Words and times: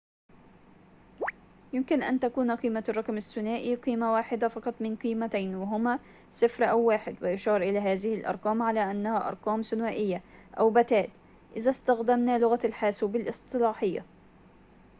يمكن 1.73 2.03
أن 2.03 2.19
تكون 2.19 2.51
قيمة 2.51 2.83
الرقم 2.89 3.17
الثنائي 3.17 3.75
قيمة 3.75 4.13
واحدة 4.13 4.47
فقط 4.49 4.73
من 4.81 4.95
قيمتين 4.95 5.55
وهما 5.55 5.99
0 6.31 6.63
أو 6.65 6.79
1 6.79 7.23
ويُشار 7.23 7.61
إلى 7.61 7.79
هذه 7.79 8.13
الأرقام 8.15 8.61
على 8.61 8.91
أنها 8.91 9.27
أرقام 9.27 9.61
ثنائية 9.61 10.21
أو 10.59 10.69
بتّات 10.69 11.09
إذا 11.55 11.69
استخدمنا 11.69 12.39
لغة 12.39 12.59
الحاسوب 12.65 13.15
الاصطلاحية 13.15 14.05